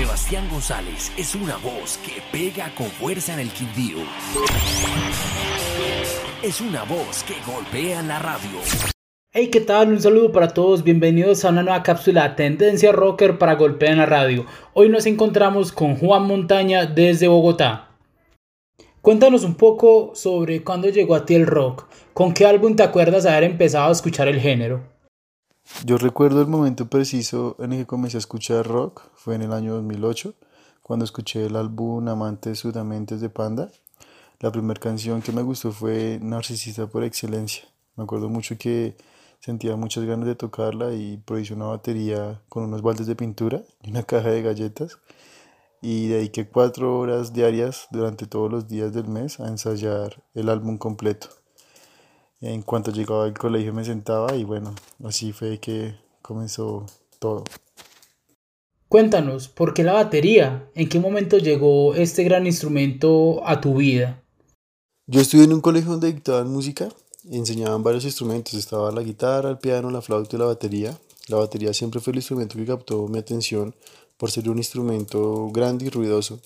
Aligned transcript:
Sebastián 0.00 0.48
González 0.50 1.12
es 1.18 1.34
una 1.34 1.58
voz 1.58 1.98
que 1.98 2.22
pega 2.32 2.74
con 2.74 2.86
fuerza 2.86 3.34
en 3.34 3.40
el 3.40 3.50
Quindío. 3.50 3.98
Es 6.42 6.62
una 6.62 6.84
voz 6.84 7.22
que 7.22 7.34
golpea 7.46 8.00
la 8.00 8.18
radio. 8.18 8.60
Hey, 9.30 9.48
¿qué 9.52 9.60
tal? 9.60 9.90
Un 9.90 10.00
saludo 10.00 10.32
para 10.32 10.54
todos. 10.54 10.84
Bienvenidos 10.84 11.44
a 11.44 11.50
una 11.50 11.62
nueva 11.62 11.82
cápsula 11.82 12.34
Tendencia 12.34 12.92
Rocker 12.92 13.36
para 13.36 13.56
Golpea 13.56 13.92
en 13.92 13.98
la 13.98 14.06
radio. 14.06 14.46
Hoy 14.72 14.88
nos 14.88 15.04
encontramos 15.04 15.70
con 15.70 15.96
Juan 15.96 16.22
Montaña 16.22 16.86
desde 16.86 17.28
Bogotá. 17.28 17.90
Cuéntanos 19.02 19.44
un 19.44 19.54
poco 19.54 20.12
sobre 20.14 20.64
cuándo 20.64 20.88
llegó 20.88 21.14
a 21.14 21.26
ti 21.26 21.34
el 21.34 21.46
rock. 21.46 21.86
¿Con 22.14 22.32
qué 22.32 22.46
álbum 22.46 22.74
te 22.74 22.84
acuerdas 22.84 23.26
haber 23.26 23.44
empezado 23.44 23.90
a 23.90 23.92
escuchar 23.92 24.28
el 24.28 24.40
género? 24.40 24.80
Yo 25.84 25.96
recuerdo 25.96 26.42
el 26.42 26.46
momento 26.46 26.90
preciso 26.90 27.56
en 27.58 27.72
el 27.72 27.78
que 27.80 27.86
comencé 27.86 28.18
a 28.18 28.20
escuchar 28.20 28.66
rock, 28.66 29.02
fue 29.14 29.34
en 29.34 29.42
el 29.42 29.52
año 29.52 29.74
2008, 29.74 30.34
cuando 30.82 31.06
escuché 31.06 31.46
el 31.46 31.56
álbum 31.56 32.06
Amantes 32.06 32.58
Sudamentes 32.58 33.22
de 33.22 33.30
Panda. 33.30 33.70
La 34.40 34.52
primera 34.52 34.78
canción 34.78 35.22
que 35.22 35.32
me 35.32 35.40
gustó 35.40 35.72
fue 35.72 36.18
Narcisista 36.20 36.86
por 36.86 37.02
Excelencia. 37.02 37.64
Me 37.96 38.04
acuerdo 38.04 38.28
mucho 38.28 38.58
que 38.58 38.94
sentía 39.38 39.74
muchas 39.76 40.04
ganas 40.04 40.26
de 40.26 40.34
tocarla 40.34 40.92
y 40.92 41.16
produje 41.16 41.54
una 41.54 41.66
batería 41.66 42.42
con 42.50 42.64
unos 42.64 42.82
baldes 42.82 43.06
de 43.06 43.16
pintura 43.16 43.62
y 43.82 43.90
una 43.90 44.02
caja 44.02 44.28
de 44.28 44.42
galletas. 44.42 44.98
Y 45.80 46.08
dediqué 46.08 46.46
cuatro 46.46 46.98
horas 46.98 47.32
diarias 47.32 47.86
durante 47.90 48.26
todos 48.26 48.50
los 48.50 48.68
días 48.68 48.92
del 48.92 49.08
mes 49.08 49.40
a 49.40 49.48
ensayar 49.48 50.22
el 50.34 50.50
álbum 50.50 50.76
completo. 50.76 51.39
En 52.42 52.62
cuanto 52.62 52.90
llegaba 52.90 53.24
al 53.24 53.36
colegio 53.36 53.74
me 53.74 53.84
sentaba 53.84 54.34
y 54.34 54.44
bueno, 54.44 54.74
así 55.04 55.32
fue 55.32 55.58
que 55.58 55.94
comenzó 56.22 56.86
todo. 57.18 57.44
Cuéntanos, 58.88 59.48
¿por 59.48 59.74
qué 59.74 59.84
la 59.84 59.92
batería? 59.92 60.68
¿En 60.74 60.88
qué 60.88 60.98
momento 60.98 61.36
llegó 61.36 61.94
este 61.94 62.24
gran 62.24 62.46
instrumento 62.46 63.46
a 63.46 63.60
tu 63.60 63.76
vida? 63.76 64.22
Yo 65.06 65.20
estuve 65.20 65.44
en 65.44 65.52
un 65.52 65.60
colegio 65.60 65.90
donde 65.90 66.12
dictaban 66.12 66.50
música, 66.50 66.88
enseñaban 67.30 67.82
varios 67.82 68.04
instrumentos, 68.04 68.54
estaba 68.54 68.90
la 68.90 69.02
guitarra, 69.02 69.50
el 69.50 69.58
piano, 69.58 69.90
la 69.90 70.00
flauta 70.00 70.34
y 70.34 70.38
la 70.38 70.46
batería. 70.46 70.98
La 71.28 71.36
batería 71.36 71.74
siempre 71.74 72.00
fue 72.00 72.12
el 72.12 72.18
instrumento 72.20 72.56
que 72.56 72.64
captó 72.64 73.06
mi 73.06 73.18
atención 73.18 73.74
por 74.16 74.30
ser 74.30 74.48
un 74.48 74.56
instrumento 74.56 75.50
grande 75.52 75.84
y 75.84 75.90
ruidoso. 75.90 76.40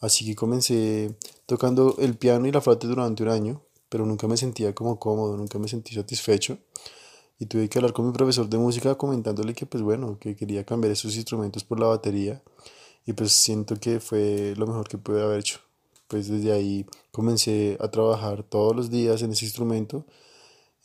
Así 0.00 0.26
que 0.26 0.36
comencé 0.36 1.16
tocando 1.46 1.96
el 1.98 2.16
piano 2.16 2.46
y 2.46 2.52
la 2.52 2.60
flauta 2.60 2.86
durante 2.86 3.22
un 3.22 3.30
año 3.30 3.62
pero 3.88 4.06
nunca 4.06 4.26
me 4.26 4.36
sentía 4.36 4.74
como 4.74 4.98
cómodo, 4.98 5.36
nunca 5.36 5.58
me 5.58 5.68
sentí 5.68 5.94
satisfecho. 5.94 6.58
Y 7.38 7.46
tuve 7.46 7.68
que 7.68 7.78
hablar 7.78 7.92
con 7.92 8.06
mi 8.06 8.12
profesor 8.12 8.48
de 8.48 8.58
música 8.58 8.96
comentándole 8.96 9.54
que 9.54 9.64
pues 9.66 9.82
bueno, 9.82 10.18
que 10.18 10.34
quería 10.34 10.64
cambiar 10.64 10.92
esos 10.92 11.14
instrumentos 11.16 11.64
por 11.64 11.78
la 11.78 11.86
batería. 11.86 12.42
Y 13.06 13.12
pues 13.12 13.32
siento 13.32 13.76
que 13.76 14.00
fue 14.00 14.54
lo 14.56 14.66
mejor 14.66 14.88
que 14.88 14.98
pude 14.98 15.22
haber 15.22 15.40
hecho. 15.40 15.60
Pues 16.08 16.28
desde 16.28 16.52
ahí 16.52 16.86
comencé 17.12 17.76
a 17.80 17.90
trabajar 17.90 18.42
todos 18.42 18.74
los 18.74 18.90
días 18.90 19.22
en 19.22 19.32
ese 19.32 19.44
instrumento. 19.44 20.04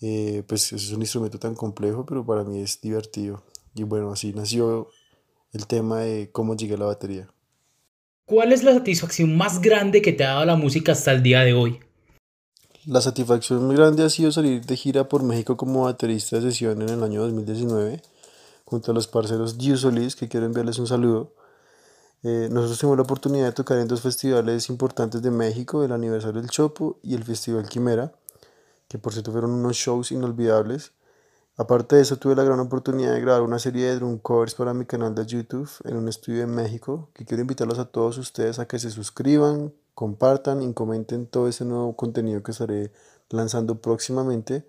Eh, 0.02 0.44
pues 0.48 0.74
es 0.74 0.92
un 0.92 1.02
instrumento 1.02 1.40
tan 1.40 1.56
complejo, 1.56 2.06
pero 2.06 2.26
para 2.26 2.44
mí 2.44 2.62
es 2.62 2.80
divertido. 2.82 3.44
Y 3.74 3.84
bueno, 3.84 4.12
así 4.12 4.34
nació 4.34 4.90
el 5.54 5.66
tema 5.66 6.02
de 6.02 6.30
cómo 6.32 6.56
llegué 6.56 6.76
a 6.76 6.78
la 6.78 6.86
batería. 6.86 7.28
¿Cuál 8.26 8.54
es 8.54 8.64
la 8.64 8.74
satisfacción 8.74 9.36
más 9.36 9.62
grande 9.62 10.02
que 10.02 10.14
te 10.14 10.24
ha 10.24 10.30
dado 10.30 10.46
la 10.46 10.56
música 10.56 10.92
hasta 10.94 11.12
el 11.12 11.24
día 11.24 11.42
de 11.42 11.54
hoy? 11.54 11.80
La 12.86 13.00
satisfacción 13.00 13.66
muy 13.66 13.78
grande 13.78 14.04
ha 14.04 14.10
sido 14.10 14.30
salir 14.34 14.66
de 14.66 14.76
gira 14.76 15.08
por 15.08 15.24
México 15.24 15.56
como 15.56 15.84
baterista 15.84 16.36
de 16.36 16.42
sesión 16.42 16.82
en 16.82 16.90
el 16.90 17.02
año 17.02 17.22
2019, 17.22 18.02
junto 18.66 18.92
a 18.92 18.94
los 18.94 19.08
parceros 19.08 19.58
Diu 19.58 19.78
Solís, 19.78 20.18
que 20.18 20.28
quiero 20.28 20.48
enviarles 20.48 20.80
un 20.80 20.88
saludo. 20.88 21.32
Eh, 22.24 22.50
nosotros 22.52 22.80
tuvimos 22.80 22.98
la 22.98 23.04
oportunidad 23.04 23.46
de 23.46 23.52
tocar 23.54 23.78
en 23.78 23.88
dos 23.88 24.02
festivales 24.02 24.68
importantes 24.70 25.22
de 25.22 25.32
México, 25.32 25.86
el 25.86 25.94
aniversario 25.94 26.42
del 26.42 26.50
Chopo 26.50 27.00
y 27.02 27.16
el 27.16 27.24
Festival 27.24 27.70
Quimera, 27.70 28.12
que 28.90 28.98
por 28.98 29.14
cierto 29.14 29.32
fueron 29.32 29.52
unos 29.52 29.78
shows 29.78 30.12
inolvidables. 30.12 30.92
Aparte 31.56 31.96
de 31.96 32.02
eso, 32.02 32.18
tuve 32.18 32.36
la 32.36 32.44
gran 32.44 32.60
oportunidad 32.60 33.14
de 33.14 33.22
grabar 33.22 33.44
una 33.44 33.60
serie 33.60 33.86
de 33.86 33.96
drum 33.96 34.18
covers 34.18 34.56
para 34.56 34.74
mi 34.74 34.84
canal 34.84 35.16
de 35.16 35.26
YouTube 35.26 35.72
en 35.86 35.96
un 35.96 36.10
estudio 36.10 36.44
en 36.44 36.54
México, 36.54 37.08
que 37.14 37.24
quiero 37.24 37.40
invitarlos 37.40 37.80
a 37.80 37.86
todos 37.86 38.18
ustedes 38.18 38.60
a 38.60 38.68
que 38.68 38.78
se 38.78 38.90
suscriban, 38.90 39.72
compartan 39.94 40.62
y 40.62 40.74
comenten 40.74 41.28
todo 41.28 41.48
ese 41.48 41.66
nuevo 41.66 41.96
contenido 41.96 42.42
que 42.44 42.52
estaré 42.52 42.92
lanzando 43.30 43.82
próximamente. 43.82 44.66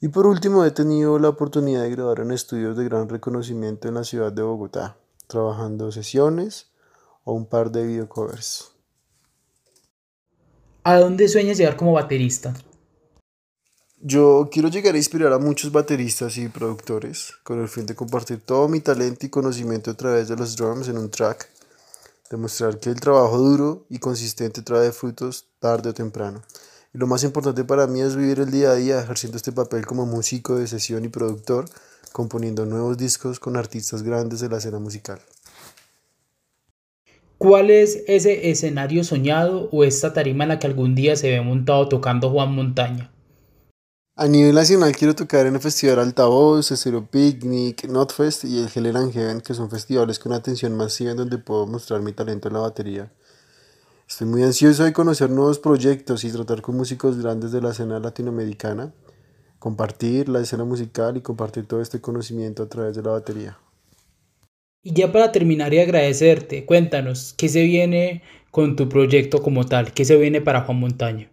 Y 0.00 0.08
por 0.08 0.26
último, 0.26 0.64
he 0.64 0.70
tenido 0.70 1.18
la 1.18 1.30
oportunidad 1.30 1.82
de 1.82 1.90
grabar 1.90 2.20
en 2.20 2.32
estudios 2.32 2.76
de 2.76 2.84
gran 2.84 3.08
reconocimiento 3.08 3.88
en 3.88 3.94
la 3.94 4.04
ciudad 4.04 4.32
de 4.32 4.42
Bogotá, 4.42 4.96
trabajando 5.26 5.90
sesiones 5.90 6.70
o 7.24 7.32
un 7.32 7.46
par 7.46 7.70
de 7.70 7.86
videocovers. 7.86 8.72
¿A 10.84 10.98
dónde 10.98 11.28
sueñas 11.28 11.58
llegar 11.58 11.76
como 11.76 11.92
baterista? 11.92 12.54
Yo 13.98 14.48
quiero 14.52 14.68
llegar 14.68 14.94
a 14.94 14.98
inspirar 14.98 15.32
a 15.32 15.38
muchos 15.38 15.72
bateristas 15.72 16.36
y 16.36 16.48
productores 16.48 17.32
con 17.42 17.60
el 17.60 17.66
fin 17.66 17.86
de 17.86 17.96
compartir 17.96 18.40
todo 18.40 18.68
mi 18.68 18.80
talento 18.80 19.26
y 19.26 19.30
conocimiento 19.30 19.90
a 19.90 19.94
través 19.94 20.28
de 20.28 20.36
los 20.36 20.54
drums 20.54 20.86
en 20.88 20.98
un 20.98 21.10
track 21.10 21.50
demostrar 22.30 22.78
que 22.78 22.90
el 22.90 23.00
trabajo 23.00 23.38
duro 23.38 23.86
y 23.88 23.98
consistente 23.98 24.62
trae 24.62 24.92
frutos 24.92 25.46
tarde 25.58 25.90
o 25.90 25.94
temprano. 25.94 26.42
Y 26.94 26.98
lo 26.98 27.06
más 27.06 27.24
importante 27.24 27.64
para 27.64 27.86
mí 27.86 28.00
es 28.00 28.16
vivir 28.16 28.40
el 28.40 28.50
día 28.50 28.70
a 28.70 28.74
día 28.74 29.00
ejerciendo 29.00 29.36
este 29.36 29.52
papel 29.52 29.86
como 29.86 30.06
músico 30.06 30.56
de 30.56 30.66
sesión 30.66 31.04
y 31.04 31.08
productor, 31.08 31.66
componiendo 32.12 32.66
nuevos 32.66 32.96
discos 32.96 33.38
con 33.38 33.56
artistas 33.56 34.02
grandes 34.02 34.40
de 34.40 34.48
la 34.48 34.58
escena 34.58 34.78
musical. 34.78 35.20
¿Cuál 37.38 37.70
es 37.70 38.02
ese 38.06 38.50
escenario 38.50 39.04
soñado 39.04 39.68
o 39.70 39.84
esta 39.84 40.14
tarima 40.14 40.44
en 40.44 40.48
la 40.48 40.58
que 40.58 40.66
algún 40.66 40.94
día 40.94 41.16
se 41.16 41.30
ve 41.30 41.40
montado 41.42 41.88
tocando 41.88 42.30
Juan 42.30 42.54
Montaña? 42.54 43.10
A 44.18 44.28
nivel 44.28 44.54
nacional 44.54 44.96
quiero 44.96 45.14
tocar 45.14 45.44
en 45.44 45.56
el 45.56 45.60
Festival 45.60 45.98
Altavoz, 45.98 46.72
Cero 46.74 47.06
Picnic, 47.10 47.84
Notfest 47.84 48.44
y 48.44 48.60
el 48.60 48.70
Hell 48.74 48.96
and 48.96 49.12
Heaven, 49.12 49.42
que 49.42 49.52
son 49.52 49.68
festivales 49.68 50.18
con 50.18 50.32
atención 50.32 50.74
masiva 50.74 51.10
en 51.10 51.18
donde 51.18 51.36
puedo 51.36 51.66
mostrar 51.66 52.00
mi 52.00 52.14
talento 52.14 52.48
en 52.48 52.54
la 52.54 52.60
batería. 52.60 53.12
Estoy 54.08 54.26
muy 54.26 54.42
ansioso 54.42 54.84
de 54.84 54.94
conocer 54.94 55.28
nuevos 55.28 55.58
proyectos 55.58 56.24
y 56.24 56.32
tratar 56.32 56.62
con 56.62 56.78
músicos 56.78 57.22
grandes 57.22 57.52
de 57.52 57.60
la 57.60 57.72
escena 57.72 57.98
latinoamericana, 57.98 58.94
compartir 59.58 60.30
la 60.30 60.40
escena 60.40 60.64
musical 60.64 61.18
y 61.18 61.20
compartir 61.20 61.66
todo 61.66 61.82
este 61.82 62.00
conocimiento 62.00 62.62
a 62.62 62.70
través 62.70 62.96
de 62.96 63.02
la 63.02 63.10
batería. 63.10 63.58
Y 64.82 64.94
ya 64.94 65.12
para 65.12 65.30
terminar 65.30 65.74
y 65.74 65.80
agradecerte, 65.80 66.64
cuéntanos, 66.64 67.34
¿qué 67.36 67.50
se 67.50 67.64
viene 67.64 68.22
con 68.50 68.76
tu 68.76 68.88
proyecto 68.88 69.42
como 69.42 69.66
tal? 69.66 69.92
¿Qué 69.92 70.06
se 70.06 70.16
viene 70.16 70.40
para 70.40 70.62
Juan 70.62 70.80
Montaña? 70.80 71.30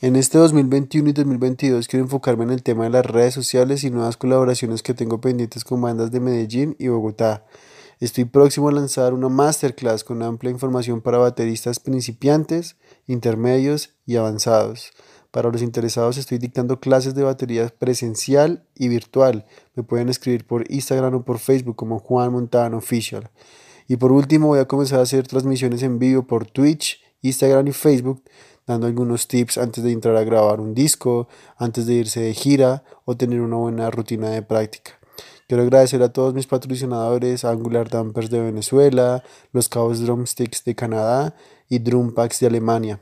En 0.00 0.14
este 0.14 0.38
2021 0.38 1.08
y 1.08 1.12
2022 1.12 1.88
quiero 1.88 2.04
enfocarme 2.04 2.44
en 2.44 2.50
el 2.50 2.62
tema 2.62 2.84
de 2.84 2.90
las 2.90 3.04
redes 3.04 3.34
sociales 3.34 3.82
y 3.82 3.90
nuevas 3.90 4.16
colaboraciones 4.16 4.84
que 4.84 4.94
tengo 4.94 5.20
pendientes 5.20 5.64
con 5.64 5.80
bandas 5.80 6.12
de 6.12 6.20
Medellín 6.20 6.76
y 6.78 6.86
Bogotá. 6.86 7.44
Estoy 7.98 8.24
próximo 8.24 8.68
a 8.68 8.72
lanzar 8.72 9.12
una 9.12 9.28
masterclass 9.28 10.04
con 10.04 10.22
amplia 10.22 10.52
información 10.52 11.00
para 11.00 11.18
bateristas 11.18 11.80
principiantes, 11.80 12.76
intermedios 13.08 13.90
y 14.06 14.14
avanzados. 14.14 14.92
Para 15.32 15.50
los 15.50 15.62
interesados 15.62 16.16
estoy 16.16 16.38
dictando 16.38 16.78
clases 16.78 17.16
de 17.16 17.24
batería 17.24 17.66
presencial 17.76 18.64
y 18.76 18.86
virtual. 18.86 19.46
Me 19.74 19.82
pueden 19.82 20.10
escribir 20.10 20.46
por 20.46 20.70
Instagram 20.70 21.16
o 21.16 21.24
por 21.24 21.40
Facebook 21.40 21.74
como 21.74 21.98
Juan 21.98 22.30
Montano 22.30 22.76
Official. 22.76 23.30
Y 23.88 23.96
por 23.96 24.12
último 24.12 24.46
voy 24.46 24.60
a 24.60 24.68
comenzar 24.68 25.00
a 25.00 25.02
hacer 25.02 25.26
transmisiones 25.26 25.82
en 25.82 25.98
vivo 25.98 26.24
por 26.24 26.46
Twitch, 26.46 27.00
Instagram 27.20 27.66
y 27.66 27.72
Facebook 27.72 28.22
dando 28.68 28.86
algunos 28.86 29.26
tips 29.26 29.58
antes 29.58 29.82
de 29.82 29.90
entrar 29.90 30.14
a 30.14 30.22
grabar 30.22 30.60
un 30.60 30.74
disco, 30.74 31.26
antes 31.56 31.86
de 31.86 31.94
irse 31.94 32.20
de 32.20 32.34
gira 32.34 32.84
o 33.04 33.16
tener 33.16 33.40
una 33.40 33.56
buena 33.56 33.90
rutina 33.90 34.30
de 34.30 34.42
práctica. 34.42 34.92
Quiero 35.48 35.62
agradecer 35.62 36.02
a 36.02 36.12
todos 36.12 36.34
mis 36.34 36.46
patrocinadores, 36.46 37.46
Angular 37.46 37.88
Dampers 37.88 38.28
de 38.28 38.42
Venezuela, 38.42 39.24
Los 39.52 39.70
Cabos 39.70 40.00
Drumsticks 40.00 40.62
de 40.64 40.74
Canadá 40.74 41.34
y 41.70 41.78
Drumpacks 41.78 42.38
de 42.40 42.46
Alemania. 42.48 43.00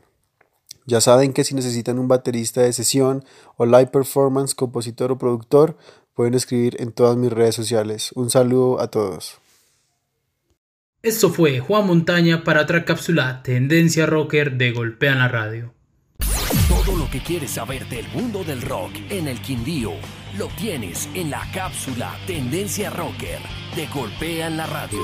Ya 0.86 1.00
saben 1.00 1.32
que 1.32 1.42
si 1.42 1.56
necesitan 1.56 1.98
un 1.98 2.06
baterista 2.06 2.62
de 2.62 2.72
sesión 2.72 3.24
o 3.56 3.66
live 3.66 3.88
performance, 3.88 4.54
compositor 4.54 5.10
o 5.10 5.18
productor, 5.18 5.76
pueden 6.14 6.34
escribir 6.34 6.80
en 6.80 6.92
todas 6.92 7.16
mis 7.16 7.32
redes 7.32 7.56
sociales. 7.56 8.12
Un 8.14 8.30
saludo 8.30 8.80
a 8.80 8.86
todos. 8.86 9.40
Esto 11.06 11.30
fue 11.30 11.60
Juan 11.60 11.86
Montaña 11.86 12.42
para 12.42 12.62
otra 12.62 12.84
cápsula 12.84 13.40
Tendencia 13.44 14.06
Rocker 14.06 14.56
de 14.56 14.72
Golpea 14.72 15.12
en 15.12 15.18
la 15.20 15.28
Radio. 15.28 15.72
Todo 16.68 16.96
lo 16.96 17.08
que 17.08 17.20
quieres 17.20 17.52
saber 17.52 17.88
del 17.88 18.08
mundo 18.08 18.42
del 18.42 18.60
rock 18.60 18.90
en 19.08 19.28
el 19.28 19.40
Quindío 19.40 19.92
lo 20.36 20.48
tienes 20.58 21.08
en 21.14 21.30
la 21.30 21.48
cápsula 21.54 22.12
Tendencia 22.26 22.90
Rocker 22.90 23.38
de 23.76 23.86
Golpea 23.86 24.48
en 24.48 24.56
la 24.56 24.66
Radio. 24.66 25.02